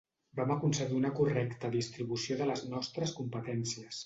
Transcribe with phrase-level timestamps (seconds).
[0.37, 3.95] Vam aconseguir una correcta distribució de les nostres competències.